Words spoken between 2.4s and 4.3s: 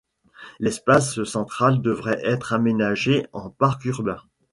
aménagé en parc urbain.